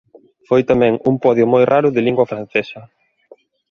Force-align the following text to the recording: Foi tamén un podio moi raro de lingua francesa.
Foi 0.47 0.61
tamén 0.71 0.93
un 1.09 1.15
podio 1.23 1.45
moi 1.53 1.63
raro 1.73 1.89
de 1.95 2.01
lingua 2.07 2.29
francesa. 2.31 2.81